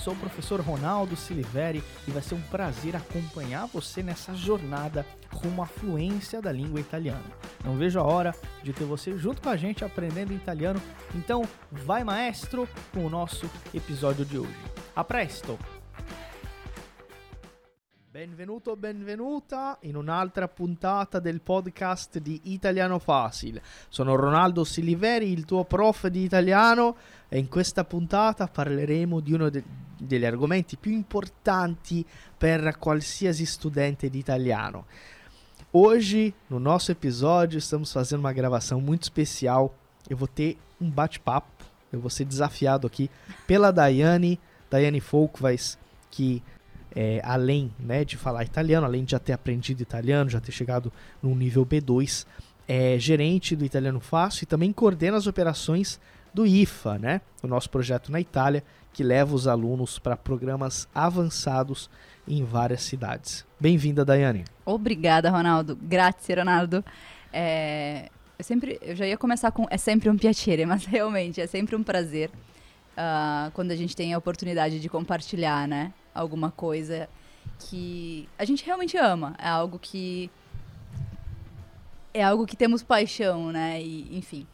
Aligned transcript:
Sou 0.00 0.14
o 0.14 0.16
professor 0.16 0.60
Ronaldo 0.60 1.14
Siliveri 1.14 1.84
e 2.08 2.10
vai 2.10 2.22
ser 2.22 2.34
um 2.34 2.40
prazer 2.40 2.96
acompanhar 2.96 3.66
você 3.66 4.02
nessa 4.02 4.34
jornada 4.34 5.04
rumo 5.30 5.62
à 5.62 5.66
fluência 5.66 6.40
da 6.40 6.50
língua 6.50 6.80
italiana. 6.80 7.24
Não 7.62 7.76
vejo 7.76 8.00
a 8.00 8.02
hora 8.02 8.34
de 8.62 8.72
ter 8.72 8.84
você 8.84 9.16
junto 9.18 9.42
com 9.42 9.50
a 9.50 9.56
gente 9.58 9.84
aprendendo 9.84 10.32
italiano. 10.32 10.80
Então, 11.14 11.42
vai 11.70 12.02
maestro 12.02 12.66
com 12.94 13.04
o 13.04 13.10
nosso 13.10 13.48
episódio 13.74 14.24
de 14.24 14.38
hoje. 14.38 14.56
A 14.96 15.04
presto! 15.04 15.58
Benvenuto, 18.20 18.76
benvenuta 18.76 19.78
in 19.84 19.96
un'altra 19.96 20.46
puntata 20.46 21.20
del 21.20 21.40
podcast 21.40 22.18
di 22.18 22.38
Italiano 22.52 22.98
Facile. 22.98 23.62
Sono 23.88 24.14
Ronaldo 24.14 24.62
Siliveri, 24.62 25.32
il 25.32 25.46
tuo 25.46 25.64
prof 25.64 26.06
di 26.08 26.22
italiano 26.22 26.96
e 27.30 27.38
in 27.38 27.48
questa 27.48 27.82
puntata 27.82 28.46
parleremo 28.46 29.20
di 29.20 29.32
uno 29.32 29.48
de- 29.48 29.64
degli 29.96 30.26
argomenti 30.26 30.76
più 30.76 30.92
importanti 30.92 32.04
per 32.36 32.76
qualsiasi 32.78 33.46
studente 33.46 34.10
di 34.10 34.18
italiano. 34.18 34.84
Hoje, 35.70 36.34
no 36.48 36.58
nosso 36.58 36.92
episódio, 36.92 37.56
estamos 37.56 37.90
fazendo 37.90 38.20
uma 38.20 38.34
gravação 38.34 38.82
muito 38.82 39.04
especial. 39.04 39.74
Eu 40.06 40.18
vou 40.18 40.28
ter 40.28 40.58
um 40.78 40.90
bate-papo, 40.90 41.64
eu 41.90 41.98
vou 42.00 42.10
ser 42.10 42.26
desafiado 42.26 42.86
aqui 42.86 43.08
pela 43.46 43.70
Daiane, 43.70 44.38
Daiane 44.68 45.00
Folkvais, 45.00 45.78
que 46.10 46.42
é, 46.94 47.20
além 47.24 47.70
né, 47.78 48.04
de 48.04 48.16
falar 48.16 48.44
italiano, 48.44 48.86
além 48.86 49.04
de 49.04 49.12
já 49.12 49.18
ter 49.18 49.32
aprendido 49.32 49.80
italiano, 49.80 50.30
já 50.30 50.40
ter 50.40 50.52
chegado 50.52 50.92
no 51.22 51.34
nível 51.34 51.64
B2, 51.64 52.26
é 52.68 52.98
gerente 52.98 53.56
do 53.56 53.64
Italiano 53.64 54.00
Fácil 54.00 54.44
e 54.44 54.46
também 54.46 54.72
coordena 54.72 55.16
as 55.16 55.26
operações 55.26 56.00
do 56.32 56.46
IFA, 56.46 56.98
né, 56.98 57.20
o 57.42 57.46
nosso 57.46 57.68
projeto 57.68 58.12
na 58.12 58.20
Itália, 58.20 58.62
que 58.92 59.02
leva 59.02 59.34
os 59.34 59.46
alunos 59.46 59.98
para 59.98 60.16
programas 60.16 60.88
avançados 60.94 61.90
em 62.26 62.44
várias 62.44 62.82
cidades. 62.82 63.44
Bem-vinda, 63.58 64.04
Daiane. 64.04 64.44
Obrigada, 64.64 65.30
Ronaldo. 65.30 65.76
Grazie, 65.80 66.34
Ronaldo. 66.34 66.84
É, 67.32 68.08
eu 68.38 68.44
sempre, 68.44 68.78
eu 68.82 68.96
já 68.96 69.06
ia 69.06 69.16
começar 69.16 69.50
com 69.50 69.66
é 69.70 69.76
sempre 69.76 70.08
um 70.08 70.16
piacere, 70.16 70.64
mas 70.66 70.84
realmente 70.84 71.40
é 71.40 71.46
sempre 71.46 71.76
um 71.76 71.82
prazer 71.82 72.30
uh, 72.96 73.50
quando 73.52 73.70
a 73.70 73.76
gente 73.76 73.94
tem 73.96 74.14
a 74.14 74.18
oportunidade 74.18 74.80
de 74.80 74.88
compartilhar, 74.88 75.66
né, 75.68 75.92
alguma 76.14 76.50
coisa 76.50 77.08
que 77.58 78.28
a 78.38 78.44
gente 78.44 78.64
realmente 78.64 78.96
ama. 78.96 79.34
É 79.38 79.48
algo 79.48 79.78
que 79.78 80.30
é 82.12 82.22
algo 82.22 82.46
que 82.46 82.56
temos 82.56 82.82
paixão, 82.82 83.52
né? 83.52 83.80
E, 83.80 84.16
enfim, 84.16 84.46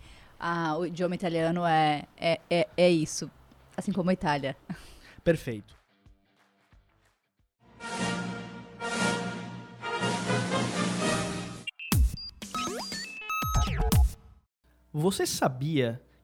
o 0.78 0.86
idioma 0.86 1.14
italiano 1.14 1.64
é, 1.64 2.04
é, 2.16 2.41
é, 2.50 2.69
é 2.76 2.91
isso, 2.91 3.31
assim 3.76 3.92
como 3.92 4.10
a 4.10 4.12
Itália. 4.12 4.56
Perfeito. 5.25 5.75
Você 14.92 15.26
sabia 15.26 16.00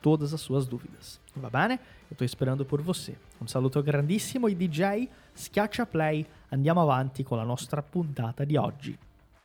todas 0.00 0.34
as 0.34 0.40
suas 0.40 0.66
dúvidas. 0.66 1.20
Va 1.36 1.50
bene? 1.50 1.74
Eu 2.10 2.14
estou 2.14 2.24
esperando 2.24 2.64
por 2.64 2.82
você. 2.82 3.16
Um 3.40 3.46
saluto 3.46 3.82
grandissimo 3.82 4.48
e 4.48 4.54
DJ, 4.54 5.08
schiaccia 5.34 5.86
play, 5.86 6.26
andiamo 6.50 6.80
avanti 6.80 7.22
com 7.22 7.36
a 7.36 7.44
nossa 7.44 7.82
puntata 7.82 8.44
de 8.44 8.58
oggi. 8.58 8.98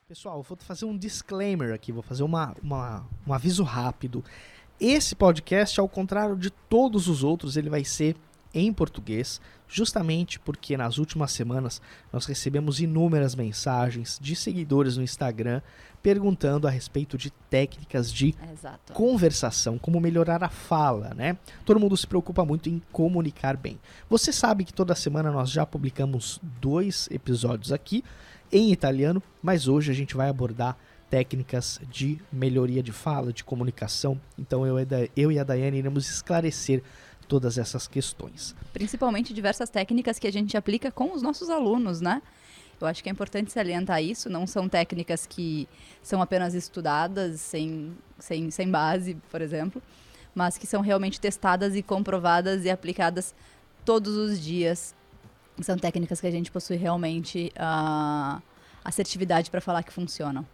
Pessoal, 0.07 0.41
vou 0.43 0.57
fazer 0.59 0.85
um 0.85 0.97
disclaimer 0.97 1.73
aqui, 1.73 1.91
vou 1.91 2.03
fazer 2.03 2.23
uma, 2.23 2.53
uma, 2.61 3.05
um 3.25 3.33
aviso 3.33 3.63
rápido. 3.63 4.23
Esse 4.79 5.15
podcast, 5.15 5.79
ao 5.79 5.87
contrário 5.87 6.35
de 6.35 6.49
todos 6.49 7.07
os 7.07 7.23
outros, 7.23 7.57
ele 7.57 7.69
vai 7.69 7.83
ser 7.83 8.15
em 8.55 8.71
português, 8.71 9.41
justamente 9.67 10.39
porque 10.39 10.77
nas 10.77 10.97
últimas 10.97 11.31
semanas 11.31 11.81
nós 12.11 12.25
recebemos 12.25 12.79
inúmeras 12.79 13.35
mensagens 13.35 14.17
de 14.19 14.35
seguidores 14.35 14.95
no 14.95 15.03
Instagram 15.03 15.61
perguntando 16.01 16.67
a 16.67 16.71
respeito 16.71 17.17
de 17.17 17.31
técnicas 17.49 18.13
de 18.13 18.35
Exato. 18.53 18.93
conversação, 18.93 19.77
como 19.77 19.99
melhorar 19.99 20.43
a 20.43 20.49
fala, 20.49 21.15
né? 21.15 21.35
Todo 21.65 21.79
mundo 21.79 21.97
se 21.97 22.05
preocupa 22.05 22.45
muito 22.45 22.69
em 22.69 22.79
comunicar 22.91 23.57
bem. 23.57 23.79
Você 24.07 24.31
sabe 24.31 24.63
que 24.63 24.73
toda 24.73 24.93
semana 24.93 25.31
nós 25.31 25.49
já 25.49 25.65
publicamos 25.65 26.39
dois 26.61 27.09
episódios 27.11 27.71
aqui 27.71 28.03
em 28.51 28.71
italiano, 28.71 29.21
mas 29.41 29.67
hoje 29.67 29.91
a 29.91 29.95
gente 29.95 30.15
vai 30.15 30.29
abordar 30.29 30.77
técnicas 31.09 31.79
de 31.89 32.19
melhoria 32.31 32.83
de 32.83 32.91
fala, 32.91 33.33
de 33.33 33.43
comunicação. 33.43 34.19
Então 34.37 34.65
eu, 34.65 34.75
eu 35.15 35.31
e 35.31 35.39
a 35.39 35.43
Daiane 35.43 35.79
iremos 35.79 36.09
esclarecer 36.09 36.83
todas 37.27 37.57
essas 37.57 37.87
questões. 37.87 38.55
Principalmente 38.73 39.33
diversas 39.33 39.69
técnicas 39.69 40.19
que 40.19 40.27
a 40.27 40.31
gente 40.31 40.55
aplica 40.55 40.91
com 40.91 41.13
os 41.13 41.21
nossos 41.21 41.49
alunos, 41.49 42.01
né? 42.01 42.21
Eu 42.79 42.87
acho 42.87 43.01
que 43.01 43.09
é 43.09 43.11
importante 43.11 43.51
salientar 43.51 44.03
isso, 44.03 44.29
não 44.29 44.45
são 44.45 44.67
técnicas 44.67 45.25
que 45.25 45.67
são 46.03 46.21
apenas 46.21 46.53
estudadas 46.53 47.39
sem, 47.39 47.95
sem, 48.19 48.51
sem 48.51 48.69
base, 48.69 49.15
por 49.31 49.41
exemplo, 49.41 49.81
mas 50.33 50.57
que 50.57 50.67
são 50.67 50.81
realmente 50.81 51.19
testadas 51.19 51.75
e 51.75 51.81
comprovadas 51.81 52.65
e 52.65 52.69
aplicadas 52.69 53.33
todos 53.85 54.15
os 54.15 54.39
dias. 54.39 54.93
São 55.61 55.77
técnicas 55.77 56.19
que 56.19 56.27
a 56.27 56.31
gente 56.31 56.51
possui 56.51 56.75
realmente 56.75 57.49
a 57.55 58.41
uh, 58.41 58.43
assertividade 58.83 59.49
para 59.49 59.61
falar 59.61 59.83
que 59.83 59.93
funcionam. 59.93 60.45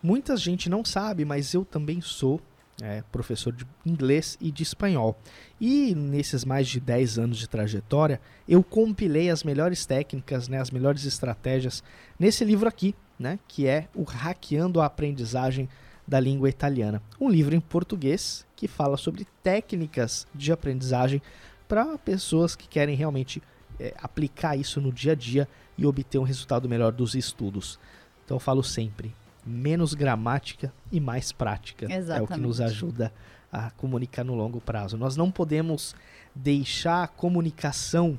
Muita 0.00 0.36
gente 0.36 0.70
não 0.70 0.84
sabe, 0.84 1.24
mas 1.24 1.54
eu 1.54 1.64
também 1.64 2.00
sou 2.00 2.40
é, 2.82 3.02
professor 3.12 3.52
de 3.52 3.66
inglês 3.84 4.36
e 4.40 4.50
de 4.50 4.62
espanhol. 4.62 5.18
E 5.60 5.94
nesses 5.94 6.44
mais 6.44 6.68
de 6.68 6.80
10 6.80 7.18
anos 7.18 7.38
de 7.38 7.48
trajetória, 7.48 8.20
eu 8.48 8.62
compilei 8.62 9.30
as 9.30 9.44
melhores 9.44 9.86
técnicas, 9.86 10.48
né, 10.48 10.60
as 10.60 10.70
melhores 10.70 11.04
estratégias 11.04 11.82
nesse 12.18 12.44
livro 12.44 12.68
aqui, 12.68 12.94
né, 13.18 13.38
que 13.46 13.66
é 13.66 13.88
o 13.94 14.02
Hackeando 14.02 14.80
a 14.80 14.86
Aprendizagem 14.86 15.68
da 16.06 16.20
Língua 16.20 16.48
Italiana. 16.48 17.02
Um 17.20 17.30
livro 17.30 17.54
em 17.54 17.60
português 17.60 18.46
que 18.56 18.68
fala 18.68 18.96
sobre 18.96 19.26
técnicas 19.42 20.26
de 20.34 20.52
aprendizagem 20.52 21.22
para 21.66 21.96
pessoas 21.98 22.54
que 22.54 22.68
querem 22.68 22.94
realmente 22.94 23.42
é, 23.80 23.94
aplicar 23.98 24.56
isso 24.56 24.80
no 24.80 24.92
dia 24.92 25.12
a 25.12 25.14
dia 25.14 25.48
e 25.76 25.86
obter 25.86 26.18
um 26.18 26.22
resultado 26.22 26.68
melhor 26.68 26.92
dos 26.92 27.14
estudos. 27.14 27.78
Então 28.24 28.36
eu 28.36 28.40
falo 28.40 28.62
sempre, 28.62 29.14
menos 29.46 29.94
gramática 29.94 30.72
e 30.90 31.00
mais 31.00 31.32
prática. 31.32 31.86
Exatamente. 31.86 32.32
É 32.32 32.34
o 32.34 32.36
que 32.36 32.40
nos 32.40 32.60
ajuda 32.60 33.12
a 33.52 33.70
comunicar 33.70 34.24
no 34.24 34.34
longo 34.34 34.60
prazo. 34.60 34.96
Nós 34.96 35.16
não 35.16 35.30
podemos 35.30 35.94
deixar 36.34 37.04
a 37.04 37.08
comunicação 37.08 38.18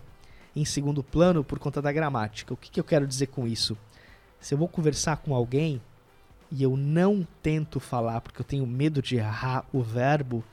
em 0.56 0.64
segundo 0.64 1.04
plano 1.04 1.44
por 1.44 1.60
conta 1.60 1.82
da 1.82 1.92
gramática. 1.92 2.54
O 2.54 2.58
que, 2.58 2.72
que 2.72 2.80
eu 2.80 2.84
quero 2.84 3.06
dizer 3.06 3.28
com 3.28 3.46
isso? 3.48 3.78
se 4.46 4.54
eu 4.54 4.60
vou 4.60 4.68
conversar 4.68 5.18
com 5.18 5.34
alguém 5.34 5.82
e 6.52 6.62
eu 6.62 6.78
não 6.78 7.28
tento 7.42 7.80
falar 7.80 8.22
porque 8.22 8.40
eu 8.42 8.46
tenho 8.46 8.68
medo 8.68 9.02
de 9.02 9.16
errar 9.16 9.66
o 9.74 9.82
verbo, 9.82 10.44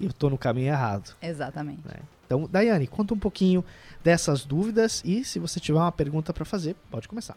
eu 0.00 0.08
estou 0.08 0.28
no 0.28 0.36
caminho 0.36 0.66
errado. 0.66 1.14
Exatamente. 1.22 1.86
Né? 1.86 2.00
Então, 2.26 2.48
Daiane, 2.50 2.88
conta 2.88 3.14
um 3.14 3.18
pouquinho 3.18 3.64
dessas 4.02 4.44
dúvidas 4.44 5.02
e 5.04 5.24
se 5.24 5.38
você 5.38 5.60
tiver 5.60 5.78
uma 5.78 5.92
pergunta 5.92 6.32
para 6.32 6.44
fazer, 6.44 6.74
pode 6.90 7.06
começar. 7.06 7.36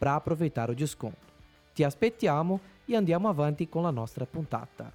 para 0.00 0.16
aproveitar 0.16 0.70
o 0.70 0.74
desconto. 0.74 1.18
Ti 1.74 1.84
aspettiamo 1.84 2.60
e 2.88 2.96
andiamo 2.96 3.28
avanti 3.28 3.66
com 3.66 3.86
a 3.86 3.92
nossa 3.92 4.26
puntata. 4.26 4.92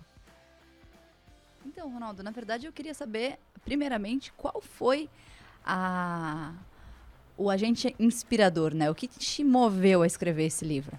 Então, 1.65 1.93
Ronaldo, 1.93 2.23
na 2.23 2.31
verdade 2.31 2.65
eu 2.65 2.73
queria 2.73 2.93
saber, 2.93 3.37
primeiramente, 3.63 4.33
qual 4.33 4.59
foi 4.59 5.07
a 5.63 6.51
o 7.37 7.49
agente 7.49 7.93
inspirador, 7.99 8.73
né? 8.73 8.89
O 8.89 8.95
que 8.95 9.07
te 9.07 9.43
moveu 9.43 10.01
a 10.01 10.07
escrever 10.07 10.45
esse 10.45 10.63
livro? 10.63 10.97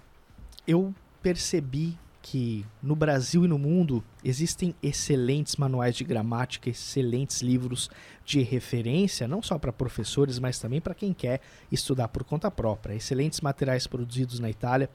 Eu 0.67 0.93
percebi 1.21 1.97
que 2.29 2.65
no 2.83 2.93
Brasil 2.93 3.45
e 3.45 3.47
no 3.47 3.57
mundo 3.57 4.03
existem 4.21 4.75
excelentes 4.83 5.55
manuais 5.55 5.95
de 5.95 6.03
gramática, 6.03 6.69
excelentes 6.69 7.41
livros 7.41 7.89
de 8.25 8.41
referência, 8.41 9.29
não 9.29 9.41
só 9.41 9.57
para 9.57 9.71
professores, 9.71 10.37
mas 10.37 10.59
também 10.59 10.81
para 10.81 10.93
quem 10.93 11.13
quer 11.13 11.39
estudar 11.71 12.09
por 12.09 12.25
conta 12.25 12.51
própria. 12.51 12.93
Excelentes 12.93 13.39
materiais 13.39 13.87
produzidos 13.87 14.41
na 14.41 14.49
Itália, 14.49 14.89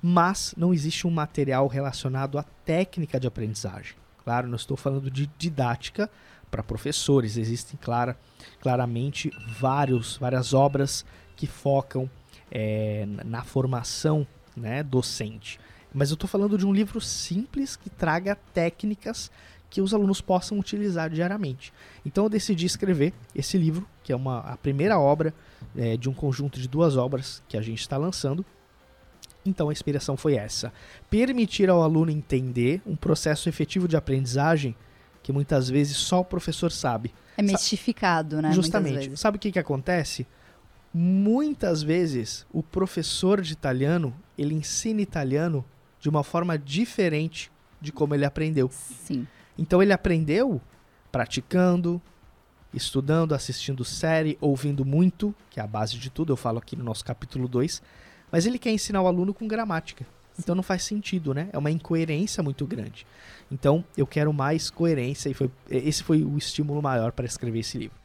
mas 0.00 0.54
não 0.56 0.72
existe 0.72 1.04
um 1.04 1.10
material 1.10 1.66
relacionado 1.66 2.38
à 2.38 2.44
técnica 2.44 3.18
de 3.18 3.26
aprendizagem. 3.26 3.96
Claro, 4.22 4.46
não 4.46 4.54
estou 4.54 4.76
falando 4.76 5.10
de 5.10 5.28
didática 5.36 6.08
para 6.48 6.62
professores, 6.62 7.36
existem 7.36 7.76
clara, 7.82 8.16
claramente 8.60 9.32
vários, 9.58 10.16
várias 10.16 10.54
obras 10.54 11.04
que 11.34 11.48
focam 11.48 12.08
é, 12.52 13.04
na 13.24 13.42
formação 13.42 14.24
né, 14.56 14.84
docente. 14.84 15.58
Mas 15.92 16.10
eu 16.10 16.14
estou 16.14 16.28
falando 16.28 16.58
de 16.58 16.66
um 16.66 16.72
livro 16.72 17.00
simples 17.00 17.76
que 17.76 17.88
traga 17.88 18.36
técnicas 18.52 19.30
que 19.70 19.80
os 19.80 19.92
alunos 19.92 20.20
possam 20.20 20.58
utilizar 20.58 21.10
diariamente. 21.10 21.72
Então 22.04 22.24
eu 22.24 22.30
decidi 22.30 22.66
escrever 22.66 23.12
esse 23.34 23.58
livro, 23.58 23.86
que 24.02 24.12
é 24.12 24.16
uma, 24.16 24.38
a 24.40 24.56
primeira 24.56 24.98
obra 24.98 25.34
é, 25.76 25.96
de 25.96 26.08
um 26.08 26.14
conjunto 26.14 26.58
de 26.58 26.68
duas 26.68 26.96
obras 26.96 27.42
que 27.48 27.56
a 27.56 27.60
gente 27.60 27.80
está 27.80 27.96
lançando. 27.96 28.44
Então 29.44 29.68
a 29.68 29.72
inspiração 29.72 30.16
foi 30.16 30.34
essa: 30.34 30.72
permitir 31.10 31.68
ao 31.68 31.82
aluno 31.82 32.10
entender 32.10 32.82
um 32.86 32.96
processo 32.96 33.48
efetivo 33.48 33.86
de 33.86 33.96
aprendizagem 33.96 34.74
que 35.22 35.32
muitas 35.32 35.68
vezes 35.68 35.96
só 35.96 36.20
o 36.20 36.24
professor 36.24 36.72
sabe. 36.72 37.12
É 37.36 37.42
mistificado, 37.42 38.40
né? 38.40 38.52
Justamente. 38.52 39.16
Sabe 39.16 39.36
o 39.36 39.40
que, 39.40 39.52
que 39.52 39.58
acontece? 39.58 40.26
Muitas 40.92 41.82
vezes 41.82 42.46
o 42.50 42.62
professor 42.62 43.42
de 43.42 43.52
italiano 43.52 44.14
ele 44.38 44.54
ensina 44.54 45.02
italiano 45.02 45.64
de 46.00 46.08
uma 46.08 46.22
forma 46.22 46.58
diferente 46.58 47.50
de 47.80 47.92
como 47.92 48.14
ele 48.14 48.24
aprendeu. 48.24 48.70
Sim. 48.72 49.26
Então 49.56 49.82
ele 49.82 49.92
aprendeu 49.92 50.60
praticando, 51.10 52.00
estudando, 52.72 53.34
assistindo 53.34 53.84
série, 53.84 54.36
ouvindo 54.40 54.84
muito, 54.84 55.34
que 55.50 55.60
é 55.60 55.62
a 55.62 55.66
base 55.66 55.98
de 55.98 56.10
tudo, 56.10 56.32
eu 56.32 56.36
falo 56.36 56.58
aqui 56.58 56.76
no 56.76 56.84
nosso 56.84 57.04
capítulo 57.04 57.48
2, 57.48 57.82
mas 58.30 58.46
ele 58.46 58.58
quer 58.58 58.70
ensinar 58.70 59.00
o 59.02 59.06
aluno 59.06 59.32
com 59.32 59.48
gramática. 59.48 60.06
Então 60.38 60.54
não 60.54 60.62
faz 60.62 60.84
sentido, 60.84 61.34
né? 61.34 61.48
É 61.52 61.58
uma 61.58 61.70
incoerência 61.70 62.42
muito 62.42 62.64
grande. 62.64 63.04
Então 63.50 63.84
eu 63.96 64.06
quero 64.06 64.32
mais 64.32 64.70
coerência 64.70 65.28
e 65.28 65.34
foi, 65.34 65.50
esse 65.68 66.02
foi 66.04 66.22
o 66.22 66.38
estímulo 66.38 66.80
maior 66.80 67.10
para 67.10 67.26
escrever 67.26 67.60
esse 67.60 67.76
livro. 67.76 67.96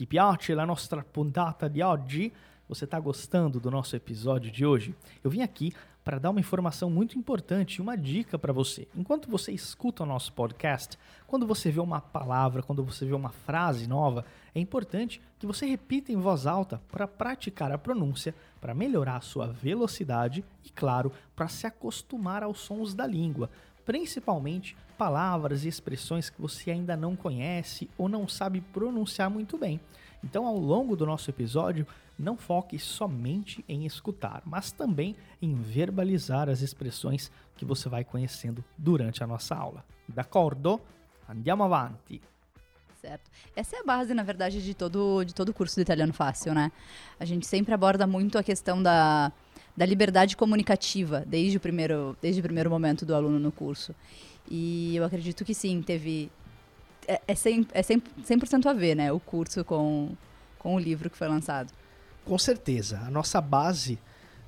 Ti 0.00 0.06
piace 0.06 0.54
la 0.54 0.64
nostra 0.64 1.04
puntata 1.04 1.68
di 1.68 1.82
oggi? 1.82 2.32
Você 2.68 2.86
está 2.86 2.98
gostando 2.98 3.60
do 3.60 3.70
nosso 3.70 3.94
episódio 3.94 4.50
de 4.50 4.64
hoje? 4.64 4.94
Eu 5.22 5.28
vim 5.28 5.42
aqui 5.42 5.74
para 6.02 6.18
dar 6.18 6.30
uma 6.30 6.40
informação 6.40 6.88
muito 6.88 7.18
importante, 7.18 7.82
uma 7.82 7.98
dica 7.98 8.38
para 8.38 8.50
você. 8.50 8.88
Enquanto 8.96 9.28
você 9.28 9.52
escuta 9.52 10.02
o 10.02 10.06
nosso 10.06 10.32
podcast, 10.32 10.98
quando 11.26 11.46
você 11.46 11.70
vê 11.70 11.80
uma 11.80 12.00
palavra, 12.00 12.62
quando 12.62 12.82
você 12.82 13.04
vê 13.04 13.12
uma 13.12 13.28
frase 13.28 13.86
nova, 13.86 14.24
é 14.54 14.58
importante 14.58 15.20
que 15.38 15.46
você 15.46 15.66
repita 15.66 16.10
em 16.10 16.16
voz 16.16 16.46
alta 16.46 16.80
para 16.90 17.06
praticar 17.06 17.70
a 17.70 17.76
pronúncia, 17.76 18.34
para 18.58 18.72
melhorar 18.72 19.16
a 19.16 19.20
sua 19.20 19.48
velocidade 19.48 20.42
e, 20.64 20.70
claro, 20.70 21.12
para 21.36 21.46
se 21.46 21.66
acostumar 21.66 22.42
aos 22.42 22.60
sons 22.60 22.94
da 22.94 23.06
língua 23.06 23.50
principalmente 23.84 24.76
palavras 24.96 25.64
e 25.64 25.68
expressões 25.68 26.28
que 26.28 26.40
você 26.40 26.70
ainda 26.70 26.96
não 26.96 27.16
conhece 27.16 27.88
ou 27.96 28.08
não 28.08 28.28
sabe 28.28 28.60
pronunciar 28.60 29.30
muito 29.30 29.56
bem. 29.56 29.80
Então, 30.22 30.46
ao 30.46 30.58
longo 30.58 30.94
do 30.94 31.06
nosso 31.06 31.30
episódio, 31.30 31.86
não 32.18 32.36
foque 32.36 32.78
somente 32.78 33.64
em 33.66 33.86
escutar, 33.86 34.42
mas 34.44 34.70
também 34.70 35.16
em 35.40 35.54
verbalizar 35.54 36.48
as 36.48 36.60
expressões 36.60 37.32
que 37.56 37.64
você 37.64 37.88
vai 37.88 38.04
conhecendo 38.04 38.62
durante 38.76 39.24
a 39.24 39.26
nossa 39.26 39.54
aula. 39.54 39.84
D'accordo? 40.06 40.80
Andiamo 41.28 41.64
avanti! 41.64 42.20
Certo. 43.00 43.30
Essa 43.56 43.76
é 43.76 43.80
a 43.80 43.84
base, 43.84 44.12
na 44.12 44.22
verdade, 44.22 44.62
de 44.62 44.74
todo, 44.74 45.24
de 45.24 45.34
todo 45.34 45.48
o 45.48 45.54
curso 45.54 45.76
do 45.76 45.80
Italiano 45.80 46.12
Fácil, 46.12 46.52
né? 46.52 46.70
A 47.18 47.24
gente 47.24 47.46
sempre 47.46 47.72
aborda 47.72 48.06
muito 48.06 48.36
a 48.36 48.42
questão 48.42 48.82
da 48.82 49.32
da 49.80 49.86
liberdade 49.86 50.36
comunicativa 50.36 51.24
desde 51.26 51.56
o 51.56 51.60
primeiro, 51.60 52.14
desde 52.20 52.38
o 52.38 52.44
primeiro 52.44 52.68
momento 52.68 53.06
do 53.06 53.14
aluno 53.14 53.38
no 53.38 53.50
curso. 53.50 53.94
E 54.46 54.94
eu 54.94 55.02
acredito 55.02 55.42
que 55.42 55.54
sim, 55.54 55.80
teve. 55.80 56.30
É, 57.08 57.18
é, 57.26 57.34
100, 57.34 57.68
é 57.72 57.80
100%, 57.80 58.02
100 58.22 58.60
a 58.66 58.74
ver, 58.74 58.94
né? 58.94 59.10
O 59.10 59.18
curso 59.18 59.64
com, 59.64 60.10
com 60.58 60.74
o 60.74 60.78
livro 60.78 61.08
que 61.08 61.16
foi 61.16 61.28
lançado. 61.28 61.72
Com 62.26 62.36
certeza. 62.36 62.98
A 63.06 63.10
nossa 63.10 63.40
base 63.40 63.98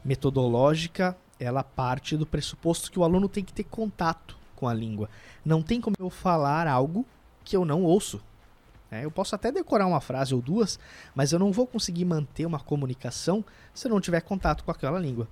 metodológica 0.05 1.17
ela 1.41 1.65
parte 1.65 2.15
do 2.15 2.27
pressuposto 2.27 2.93
que 2.93 2.99
o 2.99 3.03
aluno 3.03 3.27
tem 3.27 3.43
que 3.43 3.55
ter 3.55 3.65
contato 3.65 4.37
com 4.55 4.69
a 4.69 4.75
língua. 4.75 5.09
Não 5.43 5.63
tem 5.63 5.81
como 5.81 5.97
eu 5.99 6.11
falar 6.11 6.67
algo 6.67 7.07
que 7.43 7.57
eu 7.57 7.65
não 7.65 7.85
ouço. 7.85 8.23
É, 8.93 9.07
eu 9.07 9.11
posso 9.11 9.35
até 9.35 9.51
decorar 9.51 9.87
uma 9.87 10.03
frase 10.03 10.35
ou 10.35 10.43
duas, 10.43 10.79
mas 11.15 11.33
eu 11.33 11.39
não 11.39 11.51
vou 11.51 11.67
conseguir 11.67 12.05
manter 12.05 12.45
uma 12.45 12.61
comunicação 12.61 13.43
se 13.73 13.89
eu 13.89 13.91
não 13.91 14.03
tiver 14.03 14.21
contato 14.21 14.63
com 14.63 14.71
aquela 14.71 14.99
língua. 14.99 15.27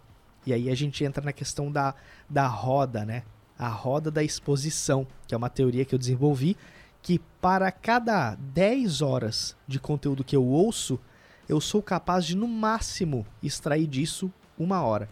E 0.46 0.54
aí 0.54 0.70
a 0.70 0.74
gente 0.74 1.04
entra 1.04 1.22
na 1.22 1.30
questão 1.30 1.70
da, 1.70 1.94
da 2.26 2.46
roda, 2.46 3.04
né? 3.04 3.22
A 3.58 3.68
roda 3.68 4.10
da 4.10 4.22
exposição, 4.22 5.06
que 5.28 5.34
é 5.34 5.36
uma 5.36 5.50
teoria 5.50 5.84
que 5.84 5.94
eu 5.94 5.98
desenvolvi, 5.98 6.56
que 7.02 7.18
para 7.38 7.70
cada 7.70 8.34
10 8.34 9.02
horas 9.02 9.54
de 9.68 9.78
conteúdo 9.78 10.24
que 10.24 10.34
eu 10.34 10.46
ouço, 10.46 10.98
eu 11.46 11.60
sou 11.60 11.82
capaz 11.82 12.24
de, 12.24 12.34
no 12.34 12.48
máximo, 12.48 13.26
extrair 13.42 13.86
disso 13.86 14.32
uma 14.58 14.80
hora. 14.80 15.06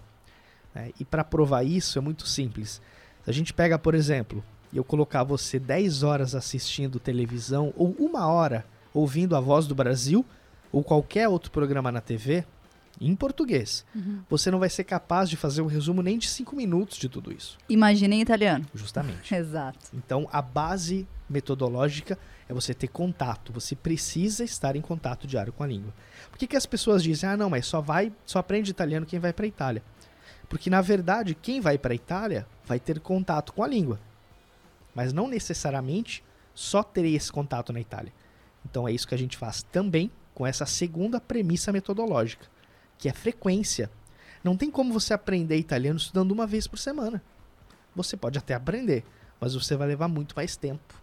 É, 0.75 0.91
e 0.99 1.05
para 1.05 1.23
provar 1.23 1.65
isso 1.65 1.99
é 1.99 2.01
muito 2.01 2.27
simples. 2.27 2.81
Se 3.25 3.31
a 3.31 3.33
gente 3.33 3.53
pega, 3.53 3.79
por 3.79 3.95
exemplo, 3.95 4.43
e 4.73 4.77
eu 4.77 4.85
colocar 4.85 5.25
você 5.25 5.59
10 5.59 6.03
horas 6.03 6.35
assistindo 6.35 7.01
televisão 7.01 7.73
ou 7.77 7.95
uma 7.99 8.27
hora 8.27 8.65
ouvindo 8.93 9.37
a 9.37 9.41
voz 9.41 9.67
do 9.67 9.75
Brasil 9.75 10.25
ou 10.73 10.83
qualquer 10.83 11.29
outro 11.29 11.51
programa 11.51 11.91
na 11.91 12.01
TV, 12.01 12.45
em 13.01 13.15
português, 13.15 13.85
você 14.29 14.51
não 14.51 14.59
vai 14.59 14.69
ser 14.69 14.85
capaz 14.85 15.31
de 15.31 15.37
fazer 15.37 15.63
um 15.63 15.67
resumo 15.67 16.03
nem 16.03 16.19
de 16.19 16.29
cinco 16.29 16.57
minutos 16.57 16.99
de 16.99 17.09
tudo 17.09 17.33
isso. 17.33 17.57
Imagina 17.69 18.15
em 18.15 18.21
italiano. 18.21 18.67
Justamente. 18.75 19.33
Exato. 19.35 19.79
Então, 19.95 20.29
a 20.33 20.43
base 20.43 21.07
metodológica 21.31 22.19
é 22.49 22.55
você 22.55 22.75
ter 22.75 22.89
contato. 22.89 23.53
Você 23.53 23.77
precisa 23.77 24.43
estar 24.43 24.75
em 24.75 24.81
contato 24.81 25.27
diário 25.27 25.53
com 25.53 25.63
a 25.63 25.67
língua. 25.67 25.95
Por 26.31 26.39
que, 26.39 26.47
que 26.47 26.57
as 26.57 26.67
pessoas 26.67 27.03
dizem, 27.03 27.29
ah, 27.29 27.37
não, 27.37 27.49
mas 27.49 27.67
só 27.67 27.81
vai, 27.81 28.13
só 28.27 28.41
aprende 28.41 28.71
italiano 28.71 29.07
quem 29.07 29.21
vai 29.21 29.33
para 29.33 29.45
a 29.45 29.49
Itália? 29.49 29.83
Porque, 30.49 30.71
na 30.71 30.81
verdade, 30.81 31.35
quem 31.35 31.61
vai 31.61 31.79
para 31.79 31.93
a 31.93 31.97
Itália 31.97 32.47
vai 32.67 32.81
ter 32.81 32.99
contato 33.01 33.53
com 33.53 33.63
a 33.63 33.69
língua. 33.69 34.01
Mas 34.99 35.13
não 35.13 35.29
necessariamente 35.29 36.25
só 36.53 36.83
terei 36.83 37.15
esse 37.15 37.31
contato 37.31 37.73
na 37.73 37.79
Itália. 37.79 38.13
Então, 38.69 38.89
é 38.89 38.91
isso 38.91 39.07
que 39.07 39.15
a 39.15 39.19
gente 39.19 39.37
faz 39.37 39.63
também 39.63 40.11
com 40.35 40.45
essa 40.45 40.67
segunda 40.67 41.21
premissa 41.21 41.71
metodológica, 41.71 42.45
que 42.99 43.09
é 43.09 43.13
frequência. 43.13 43.89
Não 44.43 44.57
tem 44.57 44.73
como 44.73 44.93
você 44.93 45.15
aprender 45.15 45.57
italiano 45.57 46.01
estudando 46.01 46.33
uma 46.33 46.49
vez 46.49 46.67
por 46.67 46.81
semana. 46.81 47.23
Você 47.95 48.17
pode 48.17 48.41
até 48.41 48.55
aprender, 48.55 49.05
mas 49.41 49.55
você 49.55 49.77
vai 49.77 49.87
levar 49.87 50.09
muito 50.09 50.35
mais 50.35 50.57
tempo. 50.57 51.01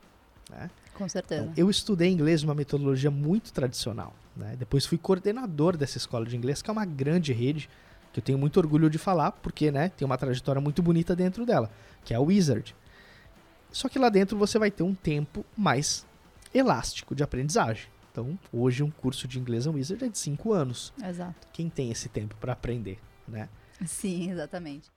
Né? 0.49 0.69
Com 0.93 1.07
certeza. 1.07 1.43
Então, 1.43 1.53
eu 1.55 1.69
estudei 1.69 2.09
inglês 2.09 2.43
numa 2.43 2.53
metodologia 2.53 3.09
muito 3.09 3.53
tradicional. 3.53 4.13
Né? 4.35 4.57
Depois 4.59 4.85
fui 4.85 4.97
coordenador 4.97 5.77
dessa 5.77 5.97
escola 5.97 6.25
de 6.25 6.35
inglês, 6.35 6.61
que 6.61 6.69
é 6.69 6.73
uma 6.73 6.83
grande 6.83 7.31
rede, 7.31 7.69
que 8.11 8.19
eu 8.19 8.23
tenho 8.23 8.37
muito 8.37 8.57
orgulho 8.57 8.89
de 8.89 8.97
falar, 8.97 9.31
porque 9.31 9.71
né, 9.71 9.87
tem 9.87 10.05
uma 10.05 10.17
trajetória 10.17 10.59
muito 10.59 10.83
bonita 10.83 11.15
dentro 11.15 11.45
dela, 11.45 11.71
que 12.03 12.13
é 12.13 12.17
a 12.17 12.19
Wizard. 12.19 12.75
Só 13.71 13.89
que 13.89 13.99
lá 13.99 14.09
dentro 14.09 14.37
você 14.37 14.57
vai 14.57 14.71
ter 14.71 14.83
um 14.83 14.95
tempo 14.95 15.45
mais 15.55 16.05
elástico 16.53 17.13
de 17.13 17.23
aprendizagem. 17.23 17.87
Então, 18.11 18.39
hoje 18.51 18.81
um 18.81 18.89
curso 18.89 19.27
de 19.27 19.37
inglês 19.37 19.65
na 19.65 19.73
Wizard 19.73 20.05
é 20.05 20.07
de 20.07 20.17
5 20.17 20.53
anos. 20.53 20.93
Exato. 21.03 21.47
Quem 21.51 21.69
tem 21.69 21.91
esse 21.91 22.07
tempo 22.07 22.35
para 22.37 22.53
aprender, 22.53 22.97
né? 23.27 23.49
Sim, 23.85 24.31
exatamente. 24.31 24.89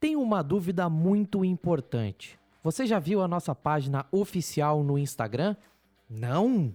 Tem 0.00 0.16
uma 0.16 0.42
dúvida 0.42 0.88
muito 0.88 1.44
importante. 1.44 2.38
Você 2.62 2.86
já 2.86 2.98
viu 2.98 3.22
a 3.22 3.28
nossa 3.28 3.54
página 3.54 4.04
oficial 4.10 4.82
no 4.82 4.98
Instagram? 4.98 5.54
Não? 6.10 6.74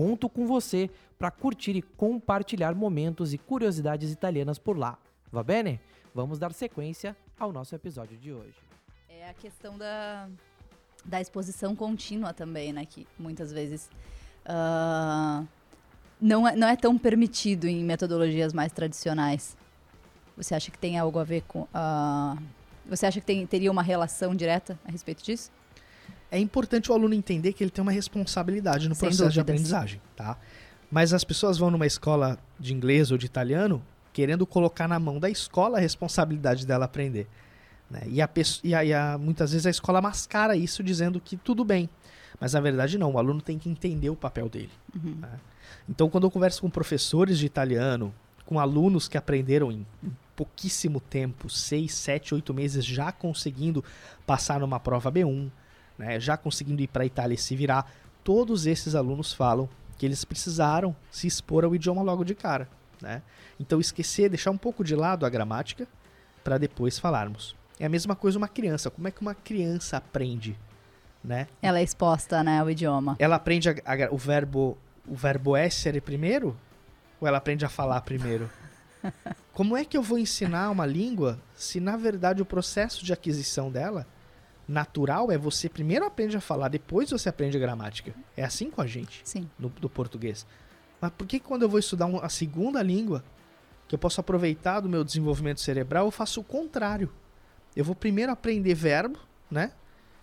Conto 0.00 0.30
com 0.30 0.46
você 0.46 0.88
para 1.18 1.30
curtir 1.30 1.76
e 1.76 1.82
compartilhar 1.82 2.74
momentos 2.74 3.34
e 3.34 3.38
curiosidades 3.38 4.10
italianas 4.10 4.58
por 4.58 4.78
lá. 4.78 4.96
Va 5.30 5.42
bene? 5.42 5.78
Vamos 6.14 6.38
dar 6.38 6.54
sequência 6.54 7.14
ao 7.38 7.52
nosso 7.52 7.74
episódio 7.74 8.16
de 8.16 8.32
hoje. 8.32 8.56
É 9.10 9.28
a 9.28 9.34
questão 9.34 9.76
da, 9.76 10.26
da 11.04 11.20
exposição 11.20 11.76
contínua 11.76 12.32
também, 12.32 12.72
né? 12.72 12.86
Que 12.86 13.06
muitas 13.18 13.52
vezes 13.52 13.90
ah, 14.46 15.44
não, 16.18 16.48
é, 16.48 16.56
não 16.56 16.68
é 16.68 16.76
tão 16.76 16.96
permitido 16.96 17.66
em 17.66 17.84
metodologias 17.84 18.54
mais 18.54 18.72
tradicionais. 18.72 19.54
Você 20.34 20.54
acha 20.54 20.70
que 20.70 20.78
tem 20.78 20.98
algo 20.98 21.18
a 21.18 21.24
ver 21.24 21.42
com. 21.42 21.68
ah, 21.74 22.38
você 22.86 23.04
acha 23.04 23.20
que 23.20 23.26
tem, 23.26 23.46
teria 23.46 23.70
uma 23.70 23.82
relação 23.82 24.34
direta 24.34 24.80
a 24.82 24.90
respeito 24.90 25.22
disso? 25.22 25.52
É 26.30 26.38
importante 26.38 26.90
o 26.90 26.94
aluno 26.94 27.14
entender 27.14 27.52
que 27.52 27.62
ele 27.64 27.70
tem 27.70 27.82
uma 27.82 27.92
responsabilidade 27.92 28.88
no 28.88 28.94
Sem 28.94 29.08
processo 29.08 29.30
de 29.30 29.40
aprendizagem, 29.40 30.00
tá? 30.16 30.36
Mas 30.90 31.12
as 31.12 31.24
pessoas 31.24 31.58
vão 31.58 31.70
numa 31.70 31.86
escola 31.86 32.38
de 32.58 32.72
inglês 32.72 33.10
ou 33.10 33.18
de 33.18 33.26
italiano 33.26 33.82
querendo 34.12 34.46
colocar 34.46 34.88
na 34.88 34.98
mão 34.98 35.18
da 35.20 35.30
escola 35.30 35.78
a 35.78 35.80
responsabilidade 35.80 36.66
dela 36.66 36.84
aprender. 36.84 37.26
né? 37.90 38.02
E, 38.06 38.22
a, 38.22 38.28
e 38.62 38.74
a- 38.74 38.84
e 38.84 38.92
a- 38.94 39.18
muitas 39.18 39.50
vezes 39.52 39.66
a 39.66 39.70
escola 39.70 40.00
mascara 40.00 40.54
isso 40.56 40.82
dizendo 40.82 41.20
que 41.20 41.36
tudo 41.36 41.64
bem. 41.64 41.88
Mas 42.40 42.52
na 42.52 42.60
verdade 42.60 42.96
não, 42.96 43.12
o 43.12 43.18
aluno 43.18 43.40
tem 43.42 43.58
que 43.58 43.68
entender 43.68 44.10
o 44.10 44.14
papel 44.16 44.48
dele. 44.48 44.70
né? 44.94 45.28
Então 45.88 46.08
quando 46.08 46.24
eu 46.24 46.30
converso 46.30 46.60
com 46.62 46.70
professores 46.70 47.36
de 47.38 47.46
italiano, 47.46 48.14
com 48.46 48.58
alunos 48.60 49.08
que 49.08 49.16
aprenderam 49.18 49.70
em 49.72 49.84
em 50.04 50.10
pouquíssimo 50.36 51.00
tempo, 51.00 51.50
seis, 51.50 51.92
sete, 51.92 52.32
oito 52.34 52.54
meses, 52.54 52.84
já 52.84 53.12
conseguindo 53.12 53.84
passar 54.26 54.58
numa 54.60 54.80
prova 54.80 55.10
B1, 55.12 55.50
né, 56.00 56.18
já 56.18 56.36
conseguindo 56.36 56.80
ir 56.82 56.88
para 56.88 57.02
a 57.02 57.06
Itália 57.06 57.34
e 57.34 57.38
se 57.38 57.54
virar, 57.54 57.90
todos 58.24 58.66
esses 58.66 58.94
alunos 58.94 59.32
falam 59.32 59.68
que 59.98 60.06
eles 60.06 60.24
precisaram 60.24 60.96
se 61.10 61.26
expor 61.26 61.62
ao 61.64 61.74
idioma 61.74 62.00
logo 62.02 62.24
de 62.24 62.34
cara. 62.34 62.66
Né? 63.02 63.22
Então 63.58 63.78
esquecer, 63.80 64.28
deixar 64.30 64.50
um 64.50 64.56
pouco 64.56 64.82
de 64.82 64.96
lado 64.96 65.26
a 65.26 65.28
gramática 65.30 65.86
para 66.42 66.56
depois 66.58 66.98
falarmos. 66.98 67.54
É 67.78 67.84
a 67.86 67.88
mesma 67.88 68.16
coisa 68.16 68.38
uma 68.38 68.48
criança. 68.48 68.90
Como 68.90 69.06
é 69.08 69.10
que 69.10 69.20
uma 69.20 69.34
criança 69.34 69.98
aprende? 69.98 70.58
Né? 71.22 71.46
Ela 71.60 71.80
é 71.80 71.82
exposta, 71.82 72.42
né, 72.42 72.60
ao 72.60 72.70
idioma. 72.70 73.16
Ela 73.18 73.36
aprende 73.36 73.68
a- 73.68 73.74
a 73.84 74.10
o 74.14 74.16
verbo 74.16 74.76
o 75.06 75.14
verbo 75.14 75.56
essere 75.56 76.00
primeiro? 76.00 76.56
Ou 77.20 77.28
ela 77.28 77.38
aprende 77.38 77.64
a 77.64 77.68
falar 77.68 78.00
primeiro? 78.02 78.48
Como 79.52 79.76
é 79.76 79.84
que 79.84 79.96
eu 79.96 80.02
vou 80.02 80.18
ensinar 80.18 80.70
uma 80.70 80.86
língua 80.86 81.38
se 81.54 81.78
na 81.80 81.96
verdade 81.96 82.40
o 82.40 82.46
processo 82.46 83.04
de 83.04 83.12
aquisição 83.12 83.70
dela 83.70 84.06
natural 84.70 85.30
é 85.32 85.36
você 85.36 85.68
primeiro 85.68 86.04
aprende 86.04 86.36
a 86.36 86.40
falar, 86.40 86.68
depois 86.68 87.10
você 87.10 87.28
aprende 87.28 87.56
a 87.56 87.60
gramática. 87.60 88.14
É 88.36 88.44
assim 88.44 88.70
com 88.70 88.80
a 88.80 88.86
gente 88.86 89.20
Sim. 89.24 89.48
no, 89.58 89.68
do 89.68 89.88
português. 89.90 90.46
Mas 91.00 91.10
por 91.12 91.26
que 91.26 91.40
quando 91.40 91.62
eu 91.62 91.68
vou 91.68 91.78
estudar 91.80 92.06
um- 92.06 92.20
a 92.22 92.28
segunda 92.28 92.82
língua, 92.82 93.24
que 93.88 93.94
eu 93.94 93.98
posso 93.98 94.20
aproveitar 94.20 94.80
do 94.80 94.88
meu 94.88 95.02
desenvolvimento 95.02 95.60
cerebral, 95.60 96.06
eu 96.06 96.10
faço 96.10 96.40
o 96.40 96.44
contrário? 96.44 97.10
Eu 97.74 97.84
vou 97.84 97.94
primeiro 97.94 98.30
aprender 98.32 98.74
verbo, 98.74 99.18
né? 99.50 99.72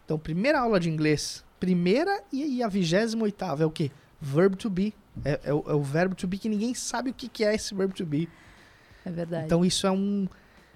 Então, 0.06 0.18
primeira 0.18 0.60
aula 0.62 0.80
de 0.80 0.90
inglês, 0.90 1.44
primeira 1.60 2.24
e, 2.32 2.58
e 2.58 2.64
a 2.64 2.68
vigésima 2.70 3.24
oitava 3.24 3.64
é 3.64 3.66
o 3.66 3.72
quê? 3.72 3.92
Verb 4.22 4.56
to 4.56 4.70
be. 4.70 4.94
É, 5.26 5.40
é 5.46 5.54
o, 5.54 5.64
é 5.68 5.74
o 5.74 5.82
verbo 5.82 6.16
to 6.16 6.28
be 6.28 6.38
que 6.38 6.48
ninguém 6.48 6.74
sabe 6.74 7.10
o 7.10 7.14
que, 7.14 7.28
que 7.28 7.44
é 7.44 7.54
esse 7.54 7.74
verbo 7.76 7.94
to 7.94 8.06
be. 8.06 8.30
É 9.06 9.10
verdade. 9.12 9.46
Então, 9.46 9.66
isso 9.66 9.86
é 9.86 9.92
um... 9.92 10.28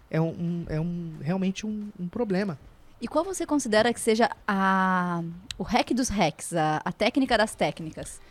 É, 0.09 0.19
um, 0.19 0.27
um- 0.29 0.65
é 0.67 0.79
um, 0.81 1.13
realmente 1.21 1.65
um, 1.65 1.89
um 1.97 2.07
problema. 2.07 2.59
E 3.01 3.07
qual 3.07 3.25
você 3.25 3.45
considera 3.45 3.91
que 3.91 3.99
seja 3.99 4.29
a, 4.47 5.23
o 5.57 5.63
hack 5.63 5.91
dos 5.91 6.07
hacks, 6.07 6.53
a, 6.53 6.81
a 6.85 6.91
técnica 6.91 7.37
das 7.37 7.55
técnicas? 7.55 8.21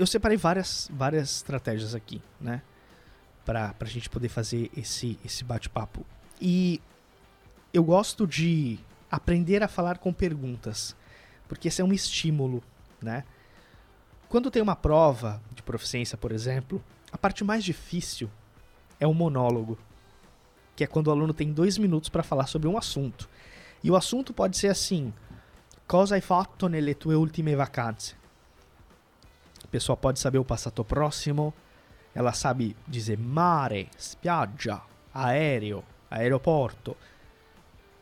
eu 0.00 0.06
separei 0.06 0.38
várias, 0.38 0.90
várias 0.90 1.36
estratégias 1.36 1.94
aqui, 1.94 2.22
né? 2.40 2.62
Pra, 3.44 3.74
pra 3.74 3.86
gente 3.86 4.08
poder 4.08 4.30
fazer 4.30 4.70
esse, 4.74 5.18
esse 5.22 5.44
bate-papo. 5.44 6.06
E 6.40 6.80
eu 7.70 7.84
gosto 7.84 8.26
de 8.26 8.78
aprender 9.10 9.62
a 9.62 9.68
falar 9.68 9.98
com 9.98 10.10
perguntas, 10.10 10.96
porque 11.46 11.68
esse 11.68 11.82
é 11.82 11.84
um 11.84 11.92
estímulo, 11.92 12.62
né? 13.02 13.24
Quando 14.26 14.50
tem 14.50 14.62
uma 14.62 14.74
prova 14.74 15.42
de 15.52 15.62
proficiência, 15.62 16.16
por 16.16 16.32
exemplo, 16.32 16.82
a 17.12 17.18
parte 17.18 17.44
mais 17.44 17.62
difícil 17.62 18.30
é 18.98 19.06
o 19.06 19.12
monólogo, 19.12 19.78
que 20.74 20.82
é 20.82 20.86
quando 20.86 21.08
o 21.08 21.10
aluno 21.10 21.34
tem 21.34 21.52
dois 21.52 21.76
minutos 21.76 22.08
para 22.08 22.22
falar 22.22 22.46
sobre 22.46 22.68
um 22.68 22.78
assunto. 22.78 23.28
E 23.82 23.90
o 23.90 23.96
assunto 23.96 24.32
pode 24.32 24.56
ser 24.56 24.68
assim: 24.68 25.12
Cosa 25.86 26.14
hai 26.14 26.20
fatto 26.20 26.68
nelle 26.68 26.94
tue 26.94 27.14
ultime 27.14 27.54
vacanze? 27.56 28.14
A 29.64 29.66
pessoa 29.68 29.96
pode 29.96 30.18
saber 30.18 30.38
o 30.38 30.44
passato 30.44 30.84
próximo, 30.84 31.54
ela 32.14 32.32
sabe 32.32 32.76
dizer 32.88 33.18
mare, 33.18 33.88
spiaggia, 33.98 34.80
aereo, 35.14 35.84
aeroporto. 36.10 36.96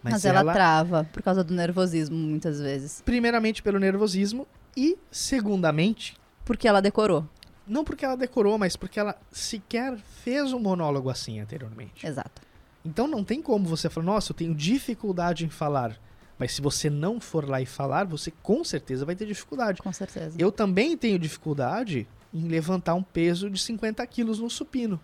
Mas, 0.02 0.12
Mas, 0.14 0.24
ela, 0.24 0.52
trava 0.52 1.04
por 1.12 1.22
causa 1.22 1.42
do 1.44 1.52
nervosismo, 1.52 2.16
muitas 2.16 2.60
vezes. 2.60 3.02
primeiramente 3.04 3.62
pelo 3.62 3.78
nervosismo 3.78 4.46
e 4.76 4.96
segundamente, 5.10 6.16
Porque 6.44 6.68
ela 6.68 6.80
decorou. 6.80 7.26
não 7.66 7.84
porque 7.84 8.04
ela 8.04 8.16
decorou, 8.16 8.56
mas 8.56 8.76
porque 8.76 8.98
ela 9.00 9.16
sequer 9.30 9.98
fez 9.98 10.52
um 10.52 10.60
monólogo 10.60 11.10
assim 11.10 11.40
anteriormente. 11.40 12.06
Exato. 12.06 12.40
Então 12.84 13.06
não 13.06 13.24
tem 13.24 13.42
como 13.42 13.66
você 13.66 13.88
falar, 13.88 14.06
nossa, 14.06 14.32
eu 14.32 14.36
tenho 14.36 14.54
dificuldade 14.54 15.44
em 15.44 15.50
falar. 15.50 15.98
Mas 16.38 16.52
se 16.52 16.62
você 16.62 16.88
não 16.88 17.20
for 17.20 17.48
lá 17.48 17.60
e 17.60 17.66
falar, 17.66 18.04
você 18.04 18.30
com 18.42 18.62
certeza 18.62 19.04
vai 19.04 19.16
ter 19.16 19.26
dificuldade. 19.26 19.82
Com 19.82 19.92
certeza. 19.92 20.36
Eu 20.38 20.52
também 20.52 20.96
tenho 20.96 21.18
dificuldade 21.18 22.06
em 22.32 22.46
levantar 22.46 22.94
um 22.94 23.02
peso 23.02 23.50
de 23.50 23.60
50 23.60 24.06
quilos 24.06 24.38
no 24.38 24.48
supino, 24.48 25.00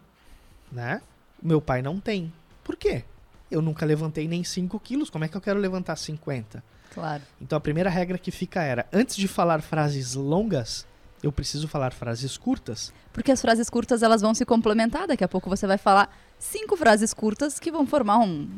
né? 0.70 1.02
Meu 1.42 1.60
pai 1.60 1.82
não 1.82 1.98
tem. 1.98 2.32
Por 2.62 2.76
quê? 2.76 3.04
Eu 3.50 3.60
nunca 3.60 3.84
levantei 3.84 4.28
nem 4.28 4.44
5 4.44 4.78
quilos, 4.80 5.10
como 5.10 5.24
é 5.24 5.28
que 5.28 5.36
eu 5.36 5.40
quero 5.40 5.58
levantar 5.58 5.96
50? 5.96 6.62
Claro. 6.92 7.22
Então 7.40 7.56
a 7.56 7.60
primeira 7.60 7.90
regra 7.90 8.16
que 8.16 8.30
fica 8.30 8.62
era: 8.62 8.86
antes 8.92 9.16
de 9.16 9.26
falar 9.26 9.60
frases 9.60 10.14
longas, 10.14 10.86
eu 11.22 11.32
preciso 11.32 11.66
falar 11.66 11.92
frases 11.92 12.36
curtas. 12.36 12.92
Porque 13.12 13.32
as 13.32 13.40
frases 13.40 13.68
curtas 13.68 14.02
elas 14.02 14.20
vão 14.22 14.34
se 14.34 14.44
complementar. 14.44 15.06
Daqui 15.06 15.24
a 15.24 15.28
pouco 15.28 15.50
você 15.50 15.66
vai 15.66 15.78
falar 15.78 16.14
cinco 16.44 16.76
frases 16.76 17.12
curtas 17.14 17.58
que 17.58 17.70
vão 17.72 17.86
formar 17.86 18.18
um 18.18 18.48